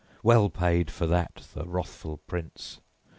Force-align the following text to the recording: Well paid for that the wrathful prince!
Well 0.23 0.49
paid 0.49 0.89
for 0.89 1.05
that 1.05 1.47
the 1.53 1.63
wrathful 1.67 2.17
prince! 2.25 2.79